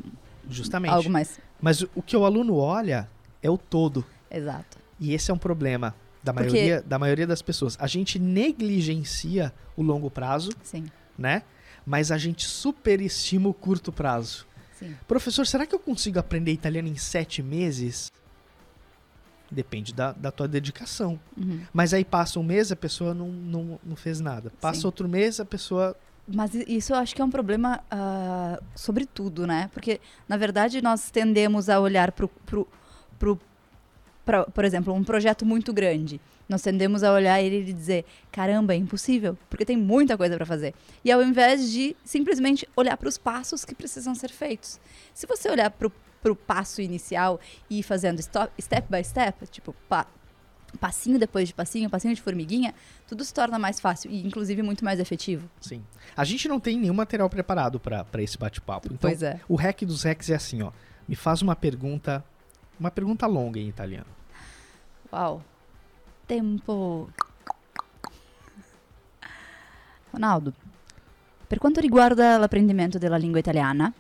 Justamente. 0.49 0.93
algo 0.93 1.09
mais. 1.11 1.39
Mas 1.61 1.83
o- 1.83 2.03
que 2.05 2.17
o 2.17 2.25
aluno 2.25 2.57
olha 2.57 3.09
é 3.43 3.49
o 3.51 3.57
todo. 3.57 4.05
Exato. 4.31 4.79
E 4.99 5.15
esse 5.15 5.31
é 5.31 5.35
um 5.35 5.39
problema 5.39 5.95
da 6.23 6.33
Porque- 6.33 6.51
maioria, 6.51 6.83
da 6.83 6.99
maioria 6.99 7.27
das 7.27 7.41
pessoas. 7.43 7.77
A 7.81 7.87
gente 7.87 8.19
negligencia 8.19 9.53
o 9.77 9.83
longo 9.83 10.11
prazo, 10.11 10.51
Sim. 10.63 10.87
né? 11.17 11.43
Mas 11.85 12.11
a 12.11 12.19
gente 12.19 12.45
superestima 12.45 13.49
o 13.49 13.55
curto 13.55 13.93
prazo. 13.93 14.47
Sim. 14.79 14.95
Professor, 15.07 15.47
será 15.47 15.65
que 15.65 15.75
eu 15.75 15.79
consigo 15.79 16.19
aprender 16.19 16.53
italiano 16.53 16.89
em 16.89 16.97
sete 16.97 17.43
meses? 17.43 18.11
Depende 19.51 19.95
da, 19.95 20.11
da 20.13 20.33
tua 20.33 20.49
dedicação. 20.49 21.19
Uhum. 21.37 21.61
Mas 21.73 21.95
aí 21.95 22.05
passa 22.05 22.41
um 22.41 22.43
mês, 22.43 22.73
a 22.73 22.77
pessoa 22.77 23.15
não, 23.15 23.29
não, 23.29 23.81
não 23.85 23.95
fez 23.97 24.19
nada. 24.21 24.53
Passa 24.61 24.81
Sim. 24.81 24.87
outro 24.87 25.09
mês, 25.09 25.39
a 25.39 25.45
pessoa. 25.45 25.97
Mas 26.29 26.55
isso 26.55 26.93
eu 26.93 26.97
acho 26.97 27.15
que 27.15 27.23
é 27.23 27.25
um 27.25 27.31
problema 27.31 27.81
ah, 27.91 28.61
sobre 28.75 29.07
tudo, 29.07 29.47
né? 29.47 29.71
Porque, 29.73 30.01
na 30.29 30.37
verdade, 30.37 30.83
nós 30.83 31.11
tendemos 31.11 31.69
a 31.69 31.79
olhar 31.79 32.13
pra, 32.13 32.27
por 34.45 34.65
exemplo, 34.65 34.93
um 34.93 35.05
projeto 35.05 35.47
muito 35.47 35.73
grande. 35.73 36.21
Nós 36.49 36.63
tendemos 36.63 37.03
a 37.03 37.13
olhar 37.13 37.41
ele 37.41 37.71
e 37.71 37.73
dizer, 37.73 38.05
caramba, 38.31 38.75
é 38.75 38.77
impossível, 38.77 39.37
porque 39.51 39.65
tem 39.65 39.77
muita 39.77 40.17
coisa 40.17 40.37
para 40.37 40.47
fazer. 40.47 40.75
E 41.05 41.11
ao 41.11 41.23
invés 41.23 41.71
de 41.71 41.97
simplesmente 42.05 42.69
olhar 42.77 42.97
para 42.97 43.09
os 43.09 43.19
passos 43.19 43.65
que 43.65 43.75
precisam 43.75 44.15
ser 44.15 44.31
feitos. 44.31 44.81
Se 45.15 45.27
você 45.27 45.49
olhar 45.49 45.71
para 45.71 45.89
o 46.33 46.37
passo 46.37 46.81
inicial 46.81 47.41
e 47.71 47.81
ir 47.81 47.83
fazendo 47.83 48.21
step 48.23 48.87
by 48.91 49.03
step, 49.05 49.47
tipo, 49.47 49.75
pa, 49.89 50.07
passinho 50.77 51.19
depois 51.19 51.49
de 51.49 51.55
passinho, 51.55 51.89
passinho 51.89 52.15
de 52.15 52.21
formiguinha, 52.21 52.75
tudo 53.07 53.25
se 53.25 53.33
torna 53.33 53.59
mais 53.59 53.81
fácil 53.81 54.11
e, 54.11 54.27
inclusive, 54.27 54.63
muito 54.63 54.85
mais 54.85 55.01
efetivo. 55.01 55.49
Sim. 55.61 55.83
A 56.17 56.25
gente 56.25 56.49
não 56.49 56.61
tem 56.61 56.79
nenhum 56.79 56.95
material 56.95 57.29
preparado 57.29 57.81
para 57.81 58.23
esse 58.23 58.37
bate-papo. 58.39 58.89
Então, 58.89 59.11
pois 59.11 59.23
é. 59.23 59.41
o 59.49 59.57
hack 59.57 59.83
dos 59.83 60.03
hacks 60.05 60.31
é 60.31 60.35
assim, 60.35 60.63
ó. 60.63 60.73
Me 61.09 61.15
faz 61.15 61.43
uma 61.43 61.57
pergunta. 61.57 62.25
Uma 62.79 62.91
pergunta 62.91 63.27
longa 63.27 63.59
em 63.59 63.69
italiano. 63.69 64.07
Wow. 65.11 65.43
Tempo. 66.27 67.09
Ronaldo, 70.11 70.55
per 71.47 71.59
quanto 71.59 71.81
riguarda 71.81 72.39
l'apprendimento 72.39 72.97
della 72.97 73.19
lingua 73.19 73.39
italiana, 73.39 73.93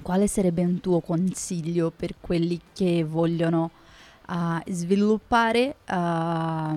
quale 0.00 0.28
sarebbe 0.28 0.62
un 0.64 0.80
tuo 0.80 1.00
consiglio 1.00 1.90
per 1.90 2.14
quelli 2.20 2.60
che 2.72 3.04
vogliono 3.04 3.70
ah, 4.26 4.62
sviluppare 4.66 5.76
ah, 5.86 6.76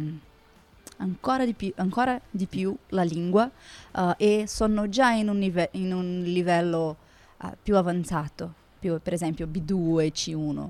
ancora, 0.97 1.45
di 1.45 1.53
più, 1.53 1.71
ancora 1.75 2.19
di 2.29 2.45
più 2.45 2.75
la 2.89 3.03
lingua 3.03 3.49
ah, 3.91 4.15
e 4.17 4.45
sono 4.47 4.89
già 4.89 5.11
in 5.11 5.29
un, 5.29 5.37
nive- 5.37 5.69
in 5.73 5.93
un 5.93 6.23
livello 6.23 6.97
ah, 7.37 7.55
più 7.61 7.75
avanzato, 7.77 8.53
più, 8.79 8.99
per 9.01 9.13
esempio 9.13 9.47
B2, 9.47 10.11
C1? 10.11 10.69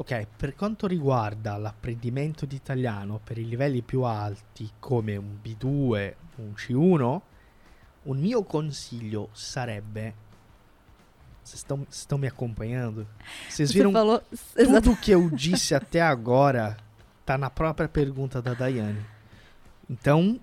Ok, 0.00 0.26
per 0.36 0.54
quanto 0.54 0.86
riguarda 0.86 1.56
l'apprendimento 1.56 2.46
di 2.46 2.54
italiano 2.54 3.18
per 3.22 3.36
i 3.36 3.48
livelli 3.48 3.82
più 3.82 4.02
alti, 4.02 4.70
come 4.78 5.16
un 5.16 5.38
B2, 5.42 6.14
un 6.36 6.52
C1, 6.54 7.20
un 8.04 8.18
mio 8.18 8.44
consiglio 8.44 9.28
sarebbe. 9.32 10.26
Vocês 11.48 11.64
estão, 11.90 12.18
me 12.18 12.26
acompanhando? 12.26 13.06
Vocês 13.48 13.70
Você 13.70 13.78
viram 13.78 13.92
falou 13.92 14.22
tudo 14.54 14.96
que 14.96 15.10
eu 15.10 15.30
disse 15.30 15.74
até 15.74 16.00
agora 16.02 16.76
tá 17.24 17.38
na 17.38 17.48
própria 17.48 17.88
pergunta 17.88 18.42
da 18.42 18.52
Daiane. 18.52 19.04
Então, 19.88 20.38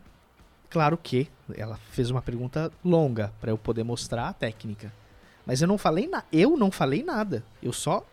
claro 0.69 0.97
que 0.97 1.27
ela 1.55 1.77
fez 1.91 2.09
uma 2.09 2.23
pergunta 2.23 2.71
longa 2.83 3.31
para 3.39 3.51
eu 3.51 3.57
poder 3.57 3.83
mostrar 3.83 4.29
a 4.29 4.33
técnica. 4.33 4.91
Mas 5.45 5.61
eu 5.61 5.67
não 5.67 5.77
falei 5.77 6.07
na, 6.07 6.23
eu 6.33 6.57
não 6.57 6.71
falei 6.71 7.03
nada. 7.03 7.43
Eu 7.61 7.71
só 7.71 8.03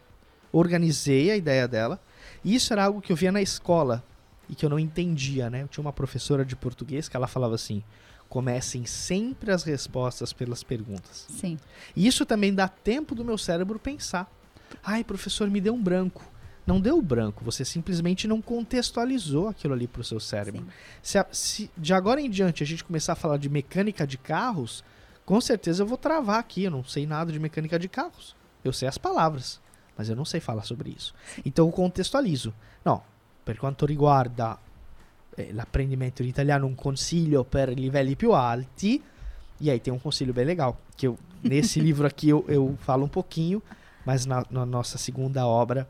organizei 0.52 1.30
a 1.30 1.36
ideia 1.36 1.66
dela. 1.66 1.98
E 2.44 2.54
isso 2.54 2.74
era 2.74 2.84
algo 2.84 3.00
que 3.00 3.10
eu 3.10 3.16
via 3.16 3.32
na 3.32 3.40
escola 3.40 4.04
e 4.50 4.54
que 4.54 4.66
eu 4.66 4.70
não 4.70 4.78
entendia, 4.78 5.48
né? 5.48 5.62
Eu 5.62 5.68
tinha 5.68 5.82
uma 5.82 5.92
professora 5.92 6.44
de 6.44 6.54
português 6.54 7.08
que 7.08 7.16
ela 7.16 7.26
falava 7.26 7.54
assim: 7.54 7.82
comecem 8.32 8.86
sempre 8.86 9.52
as 9.52 9.62
respostas 9.62 10.32
pelas 10.32 10.62
perguntas. 10.62 11.26
Sim. 11.28 11.58
E 11.94 12.06
isso 12.06 12.24
também 12.24 12.54
dá 12.54 12.66
tempo 12.66 13.14
do 13.14 13.22
meu 13.22 13.36
cérebro 13.36 13.78
pensar. 13.78 14.26
Ai, 14.82 15.04
professor, 15.04 15.50
me 15.50 15.60
deu 15.60 15.74
um 15.74 15.82
branco. 15.82 16.24
Não 16.66 16.80
deu 16.80 17.02
branco, 17.02 17.44
você 17.44 17.62
simplesmente 17.62 18.26
não 18.26 18.40
contextualizou 18.40 19.48
aquilo 19.48 19.74
ali 19.74 19.86
para 19.86 20.00
o 20.00 20.04
seu 20.04 20.18
cérebro. 20.18 20.66
Se, 21.02 21.18
a- 21.18 21.26
se 21.30 21.70
de 21.76 21.92
agora 21.92 22.22
em 22.22 22.30
diante 22.30 22.62
a 22.62 22.66
gente 22.66 22.82
começar 22.82 23.12
a 23.12 23.16
falar 23.16 23.36
de 23.36 23.50
mecânica 23.50 24.06
de 24.06 24.16
carros, 24.16 24.82
com 25.26 25.38
certeza 25.38 25.82
eu 25.82 25.86
vou 25.86 25.98
travar 25.98 26.38
aqui. 26.40 26.62
Eu 26.64 26.70
não 26.70 26.82
sei 26.84 27.06
nada 27.06 27.30
de 27.30 27.38
mecânica 27.38 27.78
de 27.78 27.86
carros. 27.86 28.34
Eu 28.64 28.72
sei 28.72 28.88
as 28.88 28.96
palavras, 28.96 29.60
mas 29.94 30.08
eu 30.08 30.16
não 30.16 30.24
sei 30.24 30.40
falar 30.40 30.62
sobre 30.62 30.88
isso. 30.96 31.12
Então 31.44 31.66
eu 31.66 31.72
contextualizo. 31.72 32.54
No, 32.82 33.02
per 33.44 33.58
quanto 33.58 33.84
riguarda 33.84 34.56
eh, 35.36 35.52
l'apprendimento 35.52 36.22
di 36.22 36.28
italiano, 36.28 36.66
un 36.66 36.74
consiglio 36.74 37.44
per 37.44 37.70
livelli 37.70 38.16
più 38.16 38.32
alti. 38.32 39.02
E 39.60 39.70
aí 39.70 39.80
tem 39.80 39.92
um 39.92 39.98
conselho 39.98 40.32
bem 40.32 40.44
legal, 40.44 40.76
que 40.96 41.06
eu, 41.06 41.16
nesse 41.42 41.80
livro 41.80 42.06
aqui 42.06 42.28
eu, 42.28 42.44
eu 42.48 42.76
falo 42.80 43.04
um 43.04 43.08
pouquinho, 43.08 43.62
mas 44.04 44.26
na, 44.26 44.44
na 44.50 44.66
nossa 44.66 44.98
segunda 44.98 45.46
obra 45.46 45.88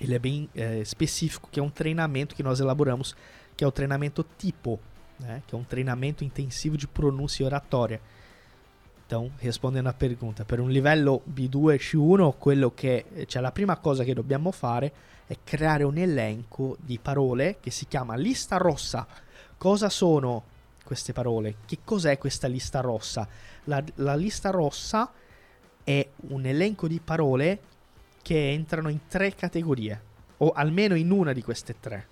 ele 0.00 0.14
é 0.14 0.18
bem 0.18 0.48
eh, 0.54 0.80
específico, 0.80 1.48
que 1.50 1.60
é 1.60 1.62
um 1.62 1.70
treinamento 1.70 2.34
que 2.34 2.42
nós 2.42 2.60
elaboramos, 2.60 3.14
que 3.56 3.64
é 3.64 3.66
o 3.66 3.72
treinamento 3.72 4.24
tipo, 4.36 4.80
né? 5.18 5.42
que 5.46 5.54
é 5.54 5.58
um 5.58 5.64
treinamento 5.64 6.24
intensivo 6.24 6.76
de 6.76 6.86
pronúncia 6.86 7.42
e 7.42 7.46
oratória. 7.46 8.00
Então, 9.12 9.30
rispondendo 9.42 9.90
à 9.90 9.92
pergunta, 9.92 10.42
per 10.46 10.58
un 10.58 10.70
livello 10.70 11.20
B2 11.30 11.76
C1, 11.76 12.38
quello 12.38 12.72
che 12.72 13.04
cioè 13.26 13.42
la 13.42 13.52
prima 13.52 13.76
cosa 13.76 14.04
che 14.04 14.14
dobbiamo 14.14 14.50
fare 14.52 14.90
è 15.26 15.36
creare 15.44 15.84
un 15.84 15.98
elenco 15.98 16.78
di 16.80 16.98
parole 16.98 17.58
che 17.60 17.70
si 17.70 17.86
chiama 17.86 18.16
lista 18.16 18.56
rossa. 18.56 19.06
Cosa 19.58 19.90
sono 19.90 20.44
queste 20.82 21.12
parole? 21.12 21.56
Che 21.66 21.80
cos'è 21.84 22.16
questa 22.16 22.46
lista 22.46 22.80
rossa? 22.80 23.28
La, 23.64 23.84
la 23.96 24.14
lista 24.14 24.48
rossa 24.48 25.12
è 25.84 26.08
un 26.28 26.46
elenco 26.46 26.88
di 26.88 26.98
parole 26.98 27.60
che 28.22 28.50
entrano 28.50 28.88
in 28.88 29.08
tre 29.08 29.34
categorie, 29.34 30.00
o 30.38 30.52
almeno 30.52 30.94
in 30.94 31.10
una 31.10 31.34
di 31.34 31.42
queste 31.42 31.78
tre. 31.78 32.06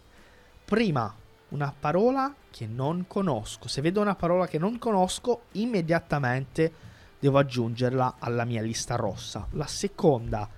Prima, 0.66 1.14
una 1.48 1.74
parola 1.80 2.34
che 2.50 2.66
non 2.66 3.06
conosco. 3.06 3.68
Se 3.68 3.80
vedo 3.80 4.02
una 4.02 4.16
parola 4.16 4.46
che 4.46 4.58
non 4.58 4.78
conosco, 4.78 5.44
immediatamente 5.52 6.88
devo 7.20 7.38
aggiungerla 7.38 8.16
alla 8.18 8.44
mia 8.44 8.62
lista 8.62 8.96
rossa. 8.96 9.46
La 9.50 9.66
seconda 9.66 10.48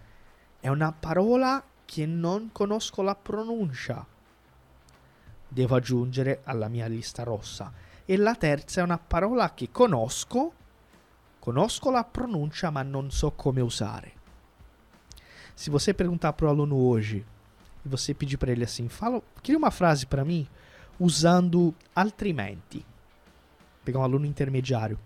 è 0.60 0.68
una 0.68 0.92
parola 0.92 1.62
che 1.84 2.06
non 2.06 2.50
conosco 2.52 3.02
la 3.02 3.16
pronuncia. 3.16 4.06
Devo 5.48 5.74
aggiungere 5.74 6.40
alla 6.44 6.68
mia 6.68 6.86
lista 6.86 7.24
rossa. 7.24 7.72
E 8.04 8.16
la 8.16 8.34
terza 8.36 8.80
è 8.80 8.84
una 8.84 8.98
parola 8.98 9.52
che 9.52 9.70
conosco, 9.70 10.52
conosco 11.38 11.90
la 11.90 12.04
pronuncia, 12.04 12.70
ma 12.70 12.82
non 12.82 13.10
so 13.10 13.32
come 13.32 13.60
usare. 13.60 14.20
Se 15.54 15.70
você 15.70 15.92
perguntar 15.92 16.32
pro 16.32 16.48
aluno 16.48 16.76
hoje 16.76 17.26
e 17.84 17.88
você 17.88 18.14
pedir 18.14 18.38
para 18.38 18.52
ele 18.52 18.64
assim, 18.64 18.88
fala, 18.88 19.20
cria 19.42 19.58
uma 19.58 19.70
frase 19.70 20.06
para 20.06 20.24
mim 20.24 20.48
usando 20.98 21.74
altrimenti. 21.94 22.84
Pegar 23.84 23.98
um 23.98 24.04
aluno 24.04 24.26
intermediário. 24.26 24.98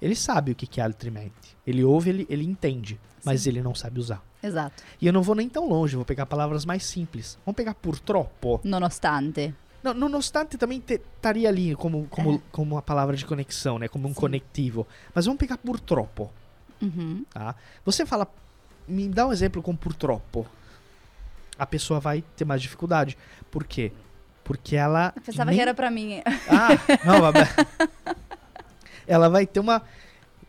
Ele 0.00 0.14
sabe 0.14 0.52
o 0.52 0.54
que 0.54 0.80
é 0.80 0.84
altrimenti. 0.84 1.56
Ele 1.66 1.82
ouve, 1.84 2.10
ele, 2.10 2.26
ele 2.28 2.44
entende, 2.44 2.98
mas 3.24 3.42
Sim. 3.42 3.50
ele 3.50 3.62
não 3.62 3.74
sabe 3.74 3.98
usar. 4.00 4.22
Exato. 4.42 4.82
E 5.00 5.06
eu 5.06 5.12
não 5.12 5.22
vou 5.22 5.34
nem 5.34 5.48
tão 5.48 5.68
longe, 5.68 5.96
vou 5.96 6.04
pegar 6.04 6.26
palavras 6.26 6.64
mais 6.64 6.84
simples. 6.84 7.38
Vamos 7.44 7.56
pegar 7.56 7.74
purtroppo. 7.74 8.60
Nonostante. 8.62 9.54
Não, 9.82 9.94
nonostante 9.94 10.58
também 10.58 10.82
estaria 10.88 11.48
ali 11.48 11.74
como, 11.76 12.06
como, 12.08 12.40
como 12.52 12.74
uma 12.74 12.82
palavra 12.82 13.16
de 13.16 13.24
conexão, 13.24 13.78
né? 13.78 13.88
Como 13.88 14.06
um 14.08 14.14
Sim. 14.14 14.20
conectivo. 14.20 14.86
Mas 15.14 15.24
vamos 15.26 15.38
pegar 15.38 15.56
purtroppo, 15.58 16.30
Uhum. 16.82 17.24
tá? 17.32 17.54
Você 17.84 18.04
fala, 18.04 18.28
me 18.86 19.08
dá 19.08 19.26
um 19.26 19.32
exemplo 19.32 19.62
com 19.62 19.74
purtroppo. 19.74 20.46
A 21.58 21.64
pessoa 21.64 21.98
vai 22.00 22.22
ter 22.36 22.44
mais 22.44 22.60
dificuldade. 22.60 23.16
Por 23.50 23.64
quê? 23.64 23.90
Porque 24.44 24.76
ela. 24.76 25.12
Eu 25.16 25.22
pensava 25.22 25.50
nem- 25.50 25.56
que 25.56 25.62
era 25.62 25.72
pra 25.74 25.90
mim. 25.90 26.20
Ah, 26.48 26.68
não. 27.04 28.16
ela 29.06 29.28
vai 29.28 29.46
ter 29.46 29.60
uma. 29.60 29.82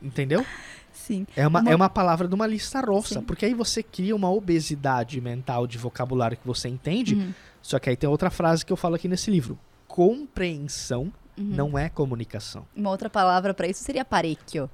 Entendeu? 0.02 0.46
Sim. 0.93 1.26
É 1.36 1.48
uma, 1.48 1.62
Uma- 1.62 1.72
é 1.72 1.76
uma 1.76 1.89
palavra 1.89 2.28
de 2.28 2.36
uma 2.36 2.46
lista 2.48 2.82
rossa. 2.82 3.20
Sim. 3.20 3.22
Porque 3.26 3.46
aí 3.46 3.54
você 3.54 3.82
cria 3.82 4.15
uma 4.15 4.30
obesidade 4.32 5.20
mental 5.22 5.65
de 5.67 5.78
vocabulário 5.78 6.38
que 6.38 6.46
você 6.46 6.67
entende. 6.67 7.15
Uhum. 7.15 7.34
Só 7.62 7.80
que 7.80 7.89
aí 7.89 7.96
tem 7.98 8.10
outra 8.10 8.30
frase 8.30 8.65
que 8.65 8.72
eu 8.74 8.78
falo 8.78 8.96
aqui 8.96 9.08
nesse 9.08 9.30
livro. 9.32 9.58
Compreensão 9.88 11.12
Uhum. 11.38 11.43
não 11.43 11.78
é 11.78 11.88
comunicação. 11.88 12.65
Uma 12.76 12.89
outra 12.89 13.10
palavra 13.10 13.54
pra 13.54 13.67
isso 13.67 13.84
seria 13.84 14.04
parecchio. 14.04 14.70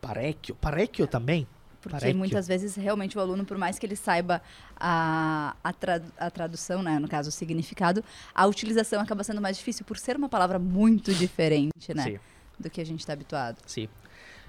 Parecchio. 0.00 0.54
Parecchio 0.56 1.06
também? 1.06 1.46
Porque 1.80 1.96
Parecchio. 1.96 2.18
muitas 2.18 2.46
vezes, 2.48 2.74
realmente, 2.74 3.16
o 3.16 3.20
aluno, 3.20 3.44
por 3.44 3.56
mais 3.56 3.78
que 3.78 3.86
ele 3.86 3.96
saiba 3.96 4.42
a, 4.78 5.54
a, 5.62 5.72
tra- 5.72 6.02
a 6.18 6.30
tradução, 6.30 6.82
né, 6.82 6.98
no 6.98 7.08
caso, 7.08 7.28
o 7.28 7.32
significado, 7.32 8.04
a 8.34 8.46
utilização 8.46 9.00
acaba 9.00 9.22
sendo 9.24 9.40
mais 9.40 9.56
difícil 9.56 9.84
por 9.86 9.96
ser 9.96 10.16
uma 10.16 10.28
palavra 10.28 10.58
muito 10.58 11.14
diferente, 11.14 11.94
né? 11.94 12.02
Sì, 12.04 12.20
Do 12.60 12.68
que 12.68 12.80
a 12.80 12.84
gente 12.84 13.00
está 13.00 13.14
habituado. 13.14 13.56
sì. 13.66 13.88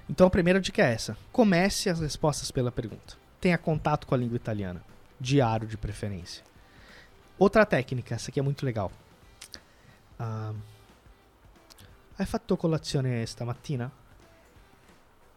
Então 0.08 0.26
a 0.26 0.30
primeira 0.30 0.60
dica 0.60 0.82
é 0.82 0.92
essa. 0.92 1.16
Comece 1.30 1.88
as 1.88 2.00
respostas 2.00 2.50
pela 2.50 2.70
pergunta. 2.70 3.16
Tenha 3.40 3.56
contato 3.56 4.06
com 4.06 4.14
a 4.14 4.18
língua 4.18 4.36
italiana. 4.36 4.82
Diário 5.18 5.66
de 5.66 5.76
preferência. 5.76 6.44
Outra 7.38 7.64
técnica, 7.64 8.14
essa 8.14 8.30
aqui 8.30 8.38
é 8.38 8.42
muito 8.42 8.66
legal. 8.66 8.90
Ah, 10.18 10.52
hai 12.18 12.26
fatto 12.26 12.56
colazione 12.56 13.22
stamattina? 13.26 13.90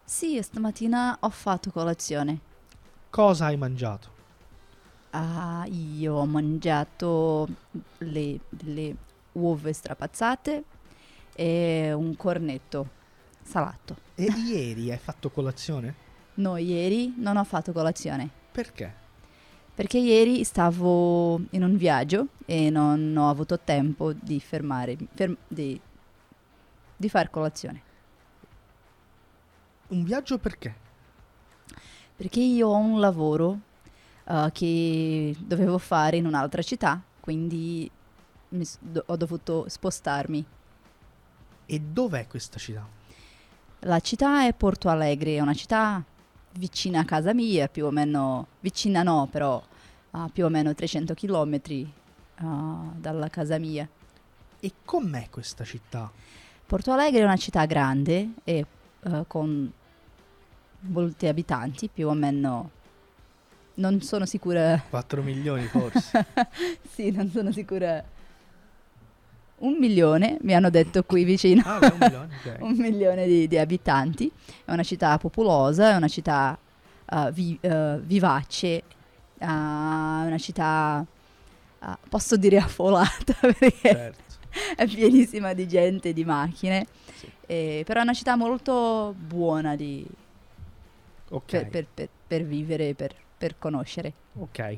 Sì, 0.04 0.42
stamattina 0.42 1.18
ho 1.22 1.30
fatto 1.30 1.72
colazione. 1.72 2.40
Cosa 3.10 3.46
hai 3.46 3.58
mangiato? 3.58 4.10
Ah, 5.12 5.66
io 5.68 6.16
ho 6.16 6.26
mangiato 6.26 7.48
le, 8.00 8.40
delle 8.50 8.96
uova 9.34 9.72
strapazzate 9.72 10.64
e 11.36 11.92
un 11.94 12.16
cornetto 12.16 12.90
salato. 13.44 13.98
E 14.16 14.24
ieri 14.26 14.92
hai 14.92 14.98
fatto 14.98 15.30
colazione? 15.30 15.96
No, 16.36 16.58
ieri 16.58 17.14
non 17.18 17.38
ho 17.38 17.44
fatto 17.44 17.72
colazione 17.72 18.30
Perché? 18.52 18.94
perché 19.76 19.98
ieri 19.98 20.44
stavo 20.46 21.36
in 21.52 21.62
un 21.64 21.76
viaggio 21.76 22.28
e 22.46 22.70
non 22.70 23.14
ho 23.18 23.30
avuto 23.30 23.60
tempo 23.60 24.14
di 24.14 24.40
fermare, 24.40 24.96
fer- 25.14 25.36
di, 25.48 25.80
di 26.98 27.10
fare 27.10 27.30
colazione. 27.30 27.82
Un 29.90 30.04
viaggio 30.04 30.38
perché? 30.38 30.74
Perché 32.16 32.40
io 32.40 32.70
ho 32.70 32.78
un 32.78 33.00
lavoro 33.00 33.60
eh, 34.26 34.50
che 34.54 35.36
dovevo 35.40 35.78
fare 35.78 36.18
in 36.18 36.26
un'altra 36.26 36.62
città, 36.62 37.02
quindi 37.20 37.90
do- 38.80 39.04
ho 39.06 39.16
dovuto 39.18 39.66
spostarmi. 39.68 40.46
E 41.66 41.80
dov'è 41.80 42.28
questa 42.28 42.60
città? 42.60 42.88
La 43.80 44.00
città 44.00 44.46
è 44.48 44.54
Porto 44.54 44.90
Alegre, 44.90 45.36
è 45.36 45.40
una 45.40 45.54
città 45.54 46.04
vicina 46.58 47.02
a 47.02 47.06
casa 47.06 47.34
mia, 47.34 47.68
più 47.68 47.86
o 47.86 47.92
meno, 47.92 48.48
vicina 48.60 49.04
no, 49.04 49.28
però 49.30 49.62
a 50.12 50.30
più 50.32 50.46
o 50.46 50.50
meno 50.50 50.74
300 50.74 51.14
km 51.14 51.60
dalla 52.98 53.30
casa 53.30 53.58
mia. 53.58 53.88
E 54.60 54.72
com'è 54.84 55.30
questa 55.30 55.64
città? 55.64 56.12
Porto 56.66 56.92
Alegre 56.92 57.22
è 57.22 57.26
una 57.26 57.38
città 57.38 57.66
grande 57.66 58.30
e 58.44 58.66
eh, 59.04 59.24
con 59.28 59.72
molti 60.80 61.28
abitanti, 61.28 61.90
più 61.94 62.08
o 62.08 62.14
meno, 62.14 62.72
non 63.76 64.02
sono 64.02 64.26
sicura 64.26 64.82
4 64.90 65.22
milioni 65.22 65.66
forse. 65.68 66.26
Sì, 66.92 67.12
non 67.12 67.30
sono 67.30 67.52
sicura. 67.52 68.04
Un 69.58 69.78
milione, 69.80 70.38
mi 70.42 70.54
hanno 70.54 70.70
detto 70.70 71.04
qui 71.04 71.24
vicino. 71.24 71.62
ah, 71.66 71.80
beh, 71.80 71.88
un 71.88 71.98
milione, 72.00 72.30
ok. 72.46 72.58
un 72.62 72.76
milione 72.76 73.26
di, 73.28 73.48
di 73.48 73.58
abitanti. 73.58 74.32
È 74.66 74.72
una 74.72 74.84
città 74.84 75.18
popolosa, 75.18 75.92
è 75.92 75.96
una 75.96 76.08
città 76.10 76.58
uh, 77.12 77.32
vi- 77.32 77.58
uh, 77.62 78.00
vivace, 78.02 78.84
uh, 79.40 79.44
è 79.46 79.46
una 80.28 80.38
città, 80.38 81.06
posso 82.10 82.36
dire 82.36 82.58
affollata 82.58 83.34
perché 83.40 83.72
Certo. 83.80 84.24
è 84.76 84.86
pienissima 84.88 85.54
di 85.54 85.68
gente, 85.68 86.12
di 86.14 86.26
macchine. 86.26 86.86
Sì. 87.16 87.30
Eh, 87.48 87.84
però 87.86 88.02
è 88.02 88.04
una 88.04 88.14
città 88.14 88.36
molto 88.36 89.14
buona 89.18 89.76
di- 89.76 90.06
Ok. 91.30 91.46
per, 91.46 91.68
per- 91.70 91.88
per- 91.94 92.10
per 92.28 92.44
vivere, 92.44 92.94
per, 92.94 93.14
per 93.38 93.56
conoscere. 93.58 94.12
Ok. 94.40 94.78